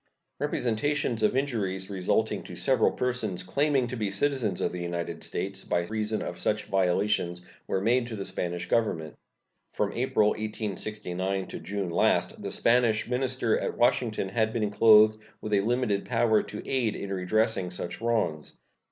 Representations 0.39 1.21
of 1.21 1.37
injuries 1.37 1.87
resulting 1.91 2.41
to 2.45 2.55
several 2.55 2.89
persons 2.91 3.43
claiming 3.43 3.85
to 3.85 3.95
be 3.95 4.09
citizens 4.09 4.59
of 4.59 4.71
the 4.71 4.81
United 4.81 5.23
States 5.23 5.63
by 5.63 5.81
reason 5.81 6.23
of 6.23 6.39
such 6.39 6.63
violations 6.65 7.43
were 7.67 7.79
made 7.81 8.07
to 8.07 8.15
the 8.15 8.25
Spanish 8.25 8.67
Government. 8.67 9.13
From 9.73 9.93
April, 9.93 10.29
1869, 10.29 11.45
to 11.49 11.59
June 11.59 11.91
last 11.91 12.41
the 12.41 12.49
Spanish 12.51 13.07
minister 13.07 13.59
at 13.59 13.77
Washington 13.77 14.29
had 14.29 14.51
been 14.53 14.71
clothed 14.71 15.19
with 15.39 15.53
a 15.53 15.61
limited 15.61 16.05
power 16.05 16.41
to 16.41 16.67
aid 16.67 16.95
in 16.95 17.13
redressing 17.13 17.69
such 17.69 18.01
wrongs. 18.01 18.53